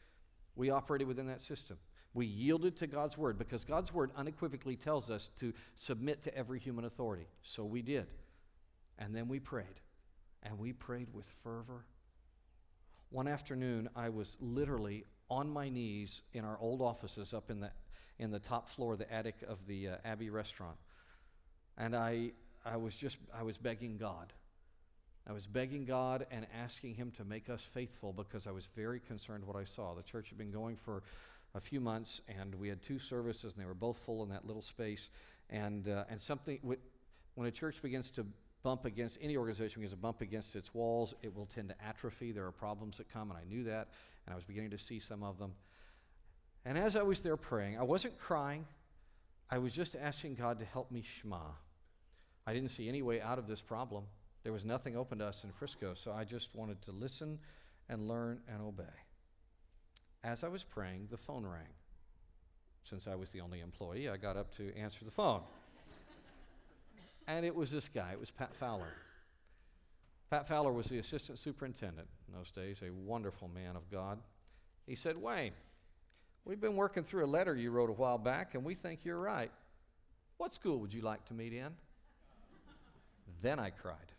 [0.54, 1.76] We operated within that system.
[2.12, 6.60] We yielded to God's Word because God's Word unequivocally tells us to submit to every
[6.60, 7.26] human authority.
[7.42, 8.06] So we did.
[8.96, 9.80] And then we prayed.
[10.44, 11.84] And we prayed with fervor.
[13.10, 17.70] One afternoon, I was literally on my knees in our old offices up in the,
[18.18, 20.76] in the top floor, the attic of the uh, Abbey restaurant.
[21.76, 22.32] And I,
[22.64, 24.32] I was just, I was begging God.
[25.26, 29.00] I was begging God and asking Him to make us faithful because I was very
[29.00, 29.94] concerned what I saw.
[29.94, 31.02] The church had been going for
[31.54, 34.46] a few months, and we had two services, and they were both full in that
[34.46, 35.08] little space.
[35.50, 36.58] And, uh, and something,
[37.34, 38.26] when a church begins to
[38.62, 42.32] bump against, any organization begins to bump against its walls, it will tend to atrophy.
[42.32, 43.88] There are problems that come, and I knew that,
[44.26, 45.52] and I was beginning to see some of them.
[46.64, 48.64] And as I was there praying, I wasn't crying,
[49.50, 51.38] I was just asking God to help me shema.
[52.46, 54.04] I didn't see any way out of this problem.
[54.42, 57.38] There was nothing open to us in Frisco, so I just wanted to listen
[57.88, 58.84] and learn and obey.
[60.22, 61.72] As I was praying, the phone rang.
[62.82, 65.40] Since I was the only employee, I got up to answer the phone.
[67.26, 68.92] and it was this guy, it was Pat Fowler.
[70.30, 74.18] Pat Fowler was the assistant superintendent in those days, a wonderful man of God.
[74.86, 75.52] He said, Wayne,
[76.44, 79.18] we've been working through a letter you wrote a while back, and we think you're
[79.18, 79.50] right.
[80.36, 81.72] What school would you like to meet in?
[83.42, 84.12] then I cried.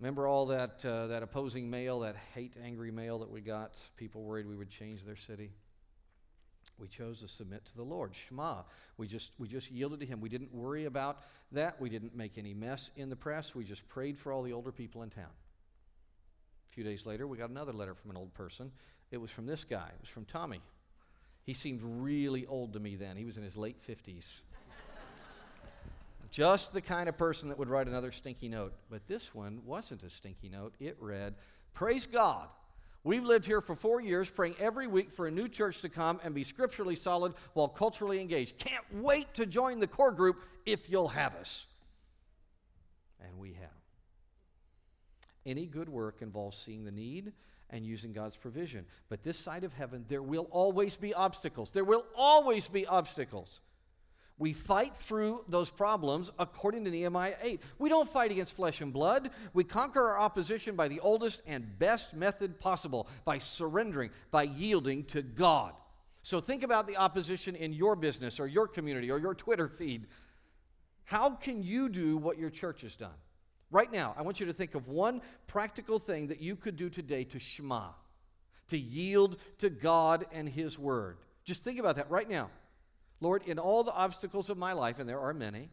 [0.00, 3.74] Remember all that, uh, that opposing mail, that hate angry mail that we got?
[3.96, 5.50] People worried we would change their city.
[6.78, 8.62] We chose to submit to the Lord, Shema.
[8.96, 10.20] We just, we just yielded to Him.
[10.20, 11.18] We didn't worry about
[11.50, 11.80] that.
[11.80, 13.54] We didn't make any mess in the press.
[13.54, 15.30] We just prayed for all the older people in town.
[16.70, 18.70] A few days later, we got another letter from an old person.
[19.10, 20.60] It was from this guy, it was from Tommy.
[21.44, 23.16] He seemed really old to me then.
[23.16, 24.40] He was in his late 50s.
[26.30, 28.74] Just the kind of person that would write another stinky note.
[28.90, 30.74] But this one wasn't a stinky note.
[30.78, 31.36] It read,
[31.72, 32.48] Praise God.
[33.04, 36.20] We've lived here for four years, praying every week for a new church to come
[36.22, 38.58] and be scripturally solid while culturally engaged.
[38.58, 41.66] Can't wait to join the core group if you'll have us.
[43.24, 43.70] And we have.
[45.46, 47.32] Any good work involves seeing the need
[47.70, 48.86] and using God's provision.
[49.08, 51.70] But this side of heaven, there will always be obstacles.
[51.70, 53.60] There will always be obstacles.
[54.38, 57.60] We fight through those problems according to Nehemiah 8.
[57.78, 59.30] We don't fight against flesh and blood.
[59.52, 65.04] We conquer our opposition by the oldest and best method possible by surrendering, by yielding
[65.06, 65.74] to God.
[66.22, 70.06] So think about the opposition in your business or your community or your Twitter feed.
[71.04, 73.10] How can you do what your church has done?
[73.70, 76.88] Right now, I want you to think of one practical thing that you could do
[76.88, 77.90] today to Shema,
[78.68, 81.18] to yield to God and His Word.
[81.44, 82.50] Just think about that right now.
[83.20, 85.70] Lord, in all the obstacles of my life, and there are many,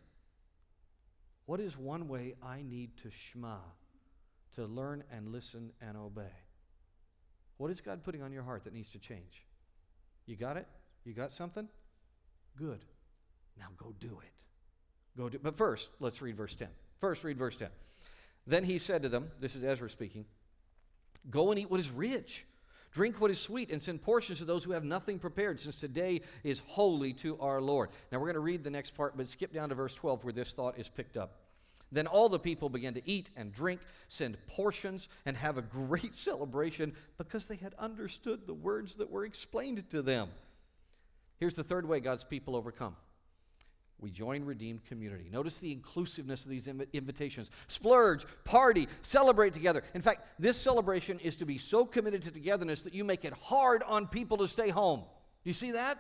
[1.45, 3.57] what is one way I need to shema,
[4.55, 6.33] to learn and listen and obey?
[7.57, 9.45] What is God putting on your heart that needs to change?
[10.25, 10.67] You got it?
[11.03, 11.67] You got something?
[12.57, 12.83] Good.
[13.57, 14.31] Now go do it.
[15.17, 16.67] Go do But first, let's read verse 10.
[16.99, 17.69] First, read verse 10.
[18.47, 20.25] Then he said to them, this is Ezra speaking,
[21.29, 22.45] Go and eat what is rich
[22.95, 26.21] Drink what is sweet and send portions to those who have nothing prepared, since today
[26.45, 27.89] is holy to our Lord.
[28.09, 30.31] Now we're going to read the next part, but skip down to verse 12 where
[30.31, 31.41] this thought is picked up.
[31.91, 36.15] Then all the people began to eat and drink, send portions, and have a great
[36.15, 40.29] celebration because they had understood the words that were explained to them.
[41.37, 42.95] Here's the third way God's people overcome
[43.99, 45.29] we join redeemed community.
[45.31, 47.49] Notice the inclusiveness of these inv- invitations.
[47.67, 49.83] Splurge, party, celebrate together.
[49.93, 53.33] In fact, this celebration is to be so committed to togetherness that you make it
[53.33, 54.99] hard on people to stay home.
[54.99, 55.99] Do you see that?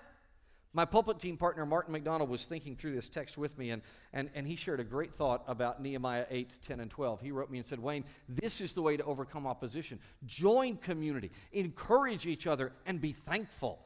[0.73, 3.81] My pulpit team partner, Martin McDonald, was thinking through this text with me, and,
[4.11, 7.21] and, and he shared a great thought about Nehemiah 8, 10, and 12.
[7.21, 9.99] He wrote me and said, Wayne, this is the way to overcome opposition.
[10.25, 13.79] Join community, encourage each other, and be thankful.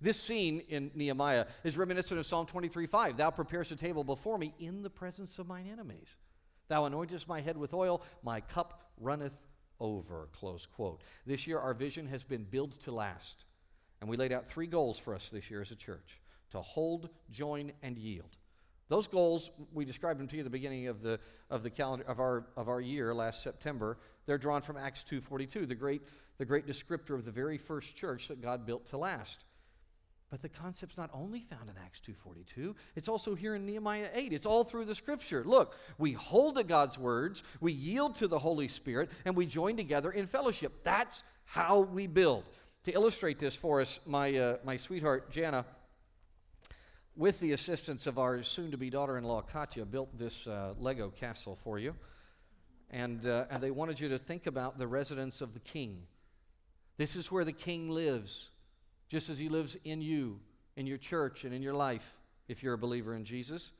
[0.00, 3.16] This scene in Nehemiah is reminiscent of Psalm 23 5.
[3.16, 6.16] Thou preparest a table before me in the presence of mine enemies.
[6.68, 9.36] Thou anointest my head with oil, my cup runneth
[9.80, 10.28] over.
[10.32, 11.02] Close quote.
[11.26, 13.44] This year, our vision has been built to last.
[14.00, 17.08] And we laid out three goals for us this year as a church to hold,
[17.30, 18.36] join, and yield.
[18.88, 21.18] Those goals, we described them to you at the beginning of the,
[21.48, 23.96] of the calendar of our, of our year last September.
[24.26, 26.02] They're drawn from Acts 2.42, the great,
[26.38, 29.44] the great descriptor of the very first church that God built to last.
[30.32, 34.32] But the concept's not only found in Acts 2:42, it's also here in Nehemiah 8.
[34.32, 35.44] It's all through the scripture.
[35.44, 39.76] Look, we hold to God's words, we yield to the Holy Spirit, and we join
[39.76, 40.84] together in fellowship.
[40.84, 42.44] That's how we build.
[42.84, 45.66] To illustrate this for us, my, uh, my sweetheart Jana
[47.14, 50.72] with the assistance of our soon to be daughter in law, Katya, built this uh,
[50.78, 51.94] Lego castle for you.
[52.88, 56.06] And, uh, and they wanted you to think about the residence of the king.
[56.96, 58.48] This is where the king lives,
[59.12, 60.40] just as he lives in you,
[60.74, 62.16] in your church, and in your life,
[62.48, 63.72] if you're a believer in Jesus.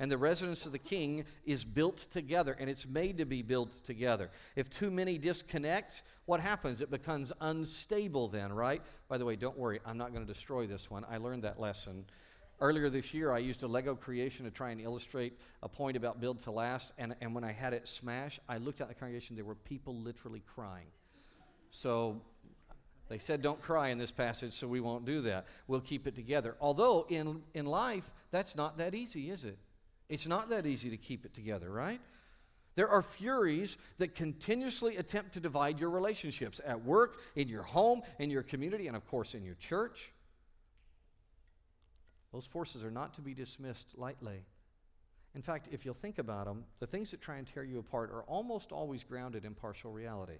[0.00, 3.84] And the residence of the king is built together, and it's made to be built
[3.84, 4.30] together.
[4.56, 6.80] If too many disconnect, what happens?
[6.80, 8.82] It becomes unstable, then, right?
[9.08, 11.06] By the way, don't worry, I'm not going to destroy this one.
[11.08, 12.06] I learned that lesson
[12.62, 16.20] Earlier this year, I used a Lego creation to try and illustrate a point about
[16.20, 16.92] build to last.
[16.98, 19.96] And, and when I had it smash, I looked at the congregation, there were people
[19.96, 20.88] literally crying.
[21.70, 22.20] So
[23.10, 25.46] they said, don't cry in this passage, so we won't do that.
[25.66, 26.56] We'll keep it together.
[26.60, 29.58] Although in, in life, that's not that easy, is it?
[30.08, 32.00] It's not that easy to keep it together, right?
[32.76, 38.02] There are furies that continuously attempt to divide your relationships at work, in your home,
[38.20, 40.12] in your community, and of course in your church.
[42.32, 44.44] Those forces are not to be dismissed lightly.
[45.34, 48.12] In fact, if you'll think about them, the things that try and tear you apart
[48.12, 50.38] are almost always grounded in partial reality.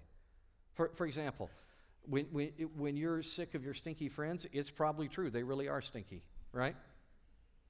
[0.73, 1.49] For, for example,
[2.09, 5.29] when, when, when you're sick of your stinky friends, it's probably true.
[5.29, 6.75] They really are stinky, right?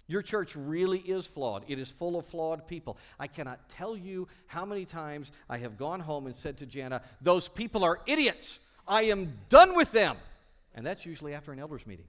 [0.07, 1.63] Your church really is flawed.
[1.67, 2.97] It is full of flawed people.
[3.19, 7.01] I cannot tell you how many times I have gone home and said to Jana,
[7.21, 8.59] Those people are idiots.
[8.87, 10.17] I am done with them.
[10.75, 12.07] And that's usually after an elders meeting.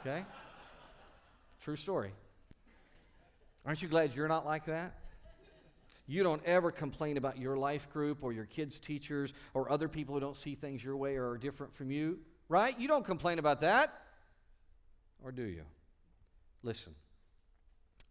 [0.00, 0.24] Okay?
[1.60, 2.10] True story.
[3.64, 4.94] Aren't you glad you're not like that?
[6.06, 10.14] You don't ever complain about your life group or your kids' teachers or other people
[10.14, 12.78] who don't see things your way or are different from you, right?
[12.78, 13.92] You don't complain about that.
[15.22, 15.62] Or do you?
[16.62, 16.94] Listen,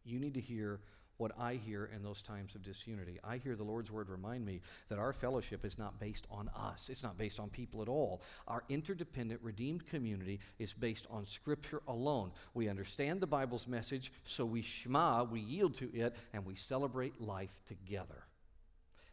[0.05, 0.79] you need to hear
[1.21, 3.19] what I hear in those times of disunity.
[3.23, 6.89] I hear the Lord's word remind me that our fellowship is not based on us,
[6.89, 8.23] it's not based on people at all.
[8.47, 12.31] Our interdependent, redeemed community is based on Scripture alone.
[12.55, 17.21] We understand the Bible's message, so we shema, we yield to it, and we celebrate
[17.21, 18.23] life together.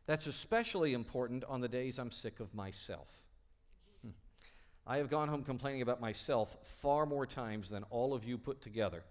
[0.07, 3.09] That's especially important on the days I'm sick of myself.
[4.03, 4.13] Hmm.
[4.87, 8.63] I have gone home complaining about myself far more times than all of you put
[8.63, 9.05] together.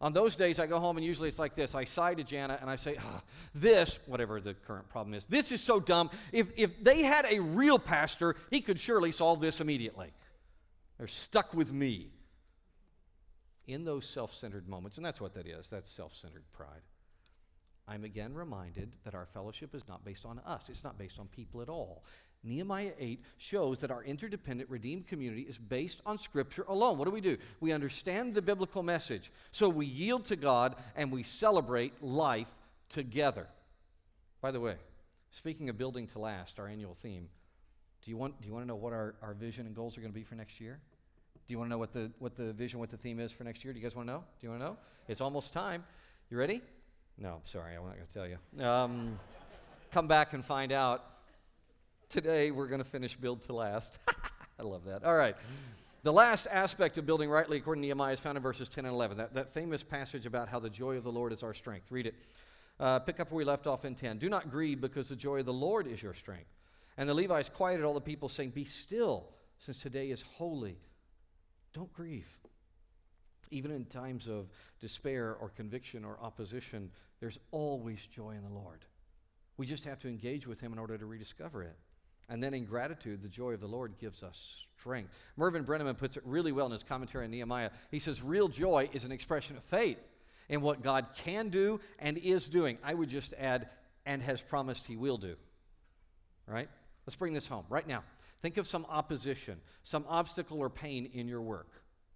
[0.00, 1.74] On those days, I go home and usually it's like this.
[1.74, 3.22] I sigh to Jana and I say, oh,
[3.54, 6.10] This, whatever the current problem is, this is so dumb.
[6.32, 10.12] If, if they had a real pastor, he could surely solve this immediately.
[10.98, 12.10] They're stuck with me.
[13.66, 16.80] In those self centered moments, and that's what that is that's self centered pride.
[17.86, 20.70] I'm again reminded that our fellowship is not based on us.
[20.70, 22.02] It's not based on people at all.
[22.44, 26.96] Nehemiah 8 shows that our interdependent, redeemed community is based on Scripture alone.
[26.96, 27.36] What do we do?
[27.60, 29.30] We understand the biblical message.
[29.52, 32.48] So we yield to God and we celebrate life
[32.88, 33.48] together.
[34.40, 34.76] By the way,
[35.30, 37.28] speaking of building to last, our annual theme,
[38.04, 40.00] do you want, do you want to know what our, our vision and goals are
[40.00, 40.78] going to be for next year?
[41.46, 43.42] Do you want to know what the, what the vision, what the theme is for
[43.42, 43.72] next year?
[43.72, 44.24] Do you guys want to know?
[44.40, 44.76] Do you want to know?
[45.08, 45.82] It's almost time.
[46.30, 46.60] You ready?
[47.18, 48.64] No, I'm sorry, I'm not going to tell you.
[48.64, 49.18] Um,
[49.90, 51.04] come back and find out
[52.08, 53.98] Today, we're going to finish build to last.
[54.58, 55.04] I love that.
[55.04, 55.36] All right.
[56.04, 58.94] The last aspect of building rightly according to Nehemiah is found in verses 10 and
[58.94, 59.18] 11.
[59.18, 61.92] That, that famous passage about how the joy of the Lord is our strength.
[61.92, 62.14] Read it.
[62.80, 64.16] Uh, pick up where we left off in 10.
[64.16, 66.48] Do not grieve because the joy of the Lord is your strength.
[66.96, 70.78] And the Levites quieted all the people, saying, Be still, since today is holy.
[71.74, 72.28] Don't grieve.
[73.50, 74.48] Even in times of
[74.80, 76.90] despair or conviction or opposition,
[77.20, 78.86] there's always joy in the Lord.
[79.58, 81.76] We just have to engage with Him in order to rediscover it.
[82.28, 85.10] And then in gratitude, the joy of the Lord gives us strength.
[85.36, 87.70] Mervin Breneman puts it really well in his commentary on Nehemiah.
[87.90, 89.98] He says, Real joy is an expression of faith
[90.48, 92.78] in what God can do and is doing.
[92.84, 93.68] I would just add,
[94.04, 95.36] and has promised he will do.
[96.46, 96.68] Right?
[97.06, 98.04] Let's bring this home right now.
[98.42, 101.70] Think of some opposition, some obstacle or pain in your work.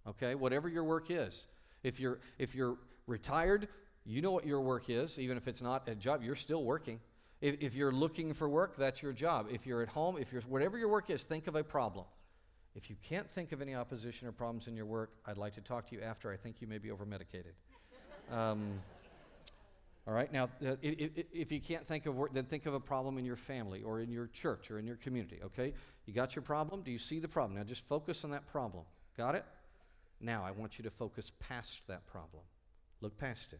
[0.07, 0.35] Okay?
[0.35, 1.45] Whatever your work is.
[1.81, 3.67] If you're, if you're retired,
[4.05, 5.17] you know what your work is.
[5.17, 6.99] Even if it's not a job, you're still working.
[7.43, 9.47] If, if you're looking for work, that's your job.
[9.51, 12.05] If you're at home, if you're whatever your work is, think of a problem.
[12.73, 15.61] If you can't think of any opposition or problems in your work, I'd like to
[15.61, 16.31] talk to you after.
[16.31, 17.53] I think you may be over medicated.
[18.31, 18.79] Um,
[20.07, 22.79] all right, now, uh, if, if, you can't think of work, then think of a
[22.79, 25.73] problem in your family or in your church or in your community, okay?
[26.05, 26.83] You got your problem?
[26.83, 27.57] Do you see the problem?
[27.57, 28.85] Now, just focus on that problem.
[29.17, 29.43] Got it?
[30.21, 32.43] Now, I want you to focus past that problem.
[33.01, 33.59] Look past it.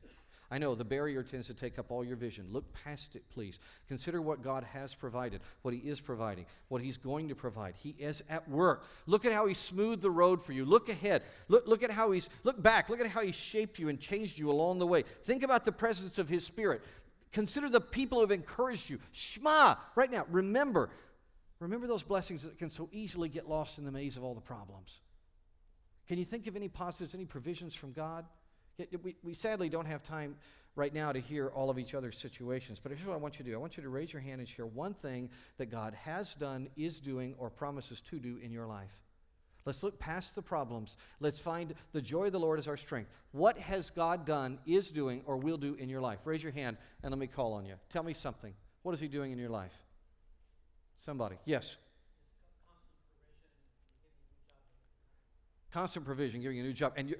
[0.53, 2.45] I know the barrier tends to take up all your vision.
[2.51, 3.57] Look past it, please.
[3.87, 7.73] Consider what God has provided, what He is providing, what He's going to provide.
[7.75, 8.85] He is at work.
[9.07, 10.63] Look at how He smoothed the road for you.
[10.63, 11.23] Look ahead.
[11.47, 12.87] Look, look at how He's, look back.
[12.87, 15.05] Look at how He shaped you and changed you along the way.
[15.23, 16.83] Think about the presence of His Spirit.
[17.31, 18.99] Consider the people who have encouraged you.
[19.11, 20.91] Shema, right now, remember.
[21.59, 24.41] Remember those blessings that can so easily get lost in the maze of all the
[24.41, 24.99] problems.
[26.07, 28.27] Can you think of any positives, any provisions from God?
[29.01, 30.35] We, we sadly don't have time
[30.75, 33.45] right now to hear all of each other's situations, but here's what I want you
[33.45, 35.93] to do I want you to raise your hand and share one thing that God
[35.93, 38.89] has done, is doing, or promises to do in your life.
[39.65, 40.97] Let's look past the problems.
[41.19, 43.09] Let's find the joy of the Lord as our strength.
[43.31, 46.19] What has God done, is doing, or will do in your life?
[46.25, 47.75] Raise your hand and let me call on you.
[47.89, 48.53] Tell me something.
[48.81, 49.71] What is He doing in your life?
[50.97, 51.37] Somebody.
[51.45, 51.77] Yes.
[55.71, 56.93] Constant provision, giving you a new job.
[56.97, 57.15] And, you,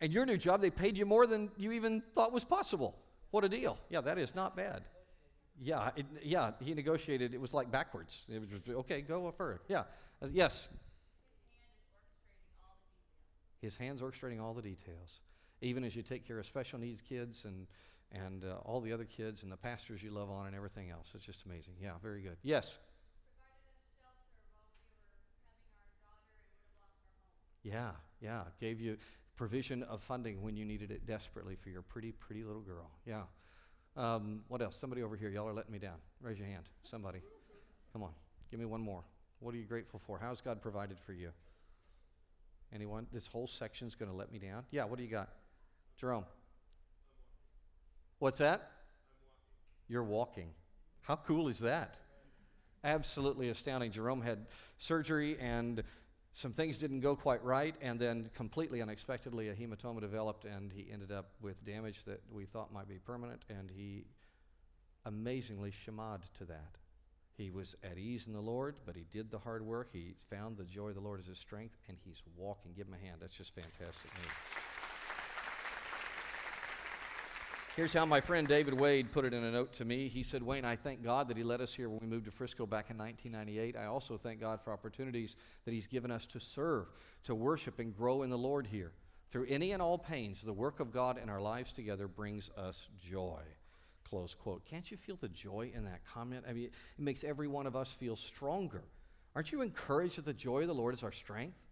[0.00, 2.96] and your new job, they paid you more than you even thought was possible.
[3.30, 3.78] What a deal.
[3.90, 4.84] Yeah, that is not bad.
[5.60, 7.34] Yeah, it, yeah, he negotiated.
[7.34, 8.24] It was like backwards.
[8.28, 9.60] It was okay, go further.
[9.68, 9.84] Yeah.
[10.22, 10.68] Uh, yes.
[13.60, 15.20] His hands orchestrating all the details.
[15.60, 17.66] Even as you take care of special needs kids and,
[18.12, 21.08] and uh, all the other kids and the pastors you love on and everything else.
[21.14, 21.74] It's just amazing.
[21.82, 22.36] Yeah, very good.
[22.44, 22.78] Yes.
[27.64, 27.90] Yeah,
[28.20, 28.42] yeah.
[28.60, 28.96] Gave you
[29.38, 32.90] provision of funding when you needed it desperately for your pretty, pretty little girl.
[33.06, 33.22] Yeah.
[33.96, 34.76] Um, what else?
[34.76, 35.30] Somebody over here.
[35.30, 35.94] Y'all are letting me down.
[36.20, 36.64] Raise your hand.
[36.82, 37.20] Somebody.
[37.92, 38.10] Come on.
[38.50, 39.04] Give me one more.
[39.38, 40.18] What are you grateful for?
[40.18, 41.30] How's God provided for you?
[42.74, 43.06] Anyone?
[43.12, 44.64] This whole section's going to let me down?
[44.72, 45.30] Yeah, what do you got?
[45.96, 46.24] Jerome.
[48.18, 48.72] What's that?
[49.88, 50.50] You're walking.
[51.02, 51.94] How cool is that?
[52.82, 53.92] Absolutely astounding.
[53.92, 54.46] Jerome had
[54.78, 55.82] surgery and
[56.38, 60.86] some things didn't go quite right, and then completely unexpectedly, a hematoma developed, and he
[60.92, 64.04] ended up with damage that we thought might be permanent, and he
[65.04, 66.76] amazingly shamad to that.
[67.36, 69.88] He was at ease in the Lord, but he did the hard work.
[69.92, 72.72] He found the joy of the Lord as his strength, and he's walking.
[72.72, 73.16] Give him a hand.
[73.20, 74.12] That's just fantastic.
[77.78, 80.08] Here's how my friend David Wade put it in a note to me.
[80.08, 82.32] He said, Wayne, I thank God that He led us here when we moved to
[82.32, 83.76] Frisco back in 1998.
[83.76, 86.86] I also thank God for opportunities that He's given us to serve,
[87.22, 88.90] to worship, and grow in the Lord here.
[89.30, 92.88] Through any and all pains, the work of God in our lives together brings us
[92.98, 93.42] joy.
[94.10, 94.64] Close quote.
[94.64, 96.46] Can't you feel the joy in that comment?
[96.48, 98.82] I mean, it makes every one of us feel stronger.
[99.36, 101.67] Aren't you encouraged that the joy of the Lord is our strength?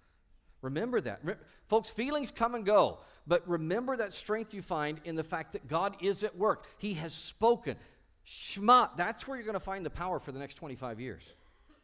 [0.66, 1.20] Remember that.
[1.22, 1.34] Re-
[1.68, 5.68] folks, feelings come and go, but remember that strength you find in the fact that
[5.68, 6.66] God is at work.
[6.78, 7.76] He has spoken.
[8.24, 11.22] Shema, that's where you're going to find the power for the next 25 years.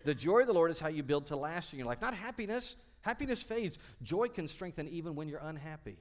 [0.05, 2.15] The joy of the Lord is how you build to last in your life, not
[2.15, 2.75] happiness.
[3.03, 3.79] Happiness fades.
[4.03, 5.97] Joy can strengthen even when you're unhappy.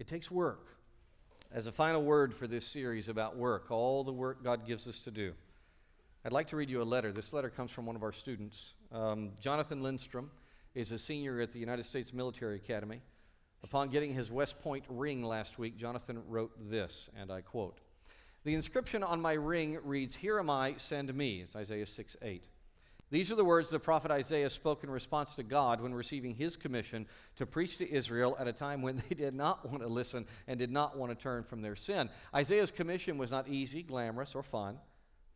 [0.00, 0.66] It takes work.
[1.52, 5.00] As a final word for this series about work, all the work God gives us
[5.00, 5.32] to do,
[6.24, 7.12] I'd like to read you a letter.
[7.12, 10.30] This letter comes from one of our students, um, Jonathan Lindstrom
[10.74, 13.00] is a senior at the United States Military Academy.
[13.62, 17.78] Upon getting his West Point ring last week, Jonathan wrote this, and I quote
[18.44, 21.40] The inscription on my ring reads, Here am I, send me.
[21.40, 22.44] It's Isaiah 6 8.
[23.10, 26.56] These are the words the prophet Isaiah spoke in response to God when receiving his
[26.56, 27.06] commission
[27.36, 30.58] to preach to Israel at a time when they did not want to listen and
[30.58, 32.08] did not want to turn from their sin.
[32.34, 34.78] Isaiah's commission was not easy, glamorous, or fun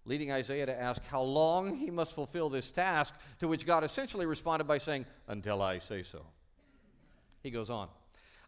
[0.06, 4.24] leading Isaiah to ask how long he must fulfill this task, to which God essentially
[4.24, 6.22] responded by saying, Until I say so.
[7.42, 7.88] He goes on.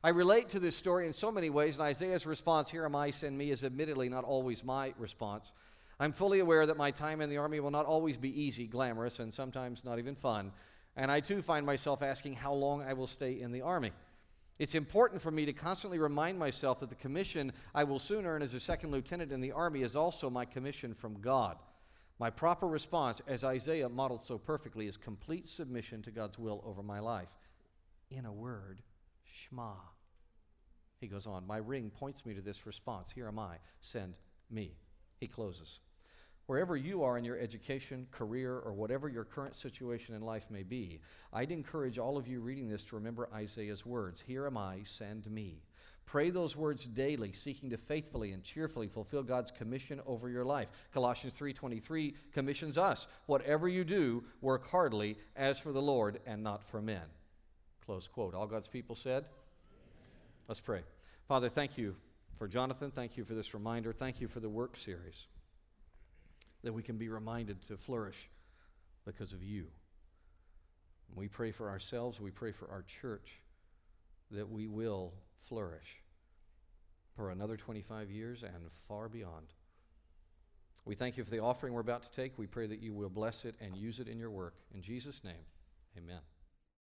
[0.03, 3.11] I relate to this story in so many ways, and Isaiah's response, Here am I,
[3.11, 5.53] send me, is admittedly not always my response.
[6.01, 9.19] I'm fully aware that my time in the army will not always be easy, glamorous,
[9.19, 10.53] and sometimes not even fun.
[10.97, 13.93] And I too find myself asking how long I will stay in the army.
[14.59, 18.43] It's important for me to constantly remind myself that the commission I will soon earn
[18.43, 21.59] as a second lieutenant in the Army is also my commission from God.
[22.19, 26.83] My proper response, as Isaiah modeled so perfectly, is complete submission to God's will over
[26.83, 27.29] my life.
[28.11, 28.83] In a word,
[29.25, 29.75] Shema.
[31.01, 33.13] He goes on, My ring points me to this response.
[33.13, 34.19] Here am I, send
[34.51, 34.73] me.
[35.21, 35.79] He closes.
[36.49, 40.63] Wherever you are in your education, career, or whatever your current situation in life may
[40.63, 40.99] be,
[41.31, 45.31] I'd encourage all of you reading this to remember Isaiah's words Here am I, send
[45.31, 45.61] me.
[46.07, 50.69] Pray those words daily, seeking to faithfully and cheerfully fulfill God's commission over your life.
[50.91, 56.65] Colossians 3:23 commissions us, whatever you do, work heartily as for the Lord and not
[56.65, 57.05] for men.
[57.85, 58.35] Close quote.
[58.35, 59.27] All God's people said?
[60.49, 60.81] Let's pray.
[61.27, 61.97] Father, thank you
[62.39, 62.91] for Jonathan.
[62.91, 63.93] Thank you for this reminder.
[63.93, 65.27] Thank you for the work series
[66.69, 68.29] that we can be reminded to flourish
[69.07, 69.69] because of you.
[71.15, 73.41] We pray for ourselves, we pray for our church
[74.31, 76.03] that we will flourish
[77.17, 78.53] for another 25 years and
[78.87, 79.47] far beyond.
[80.85, 82.37] We thank you for the offering we're about to take.
[82.37, 84.53] We pray that you will bless it and use it in your work.
[84.75, 85.47] In Jesus' name,
[85.97, 86.21] amen.